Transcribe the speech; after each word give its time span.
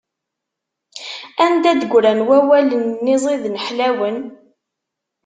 Anda 1.45 1.71
d-ggran 1.79 2.19
wawalen-nni 2.27 3.15
ẓiden 3.23 3.61
ḥlawen? 3.65 4.17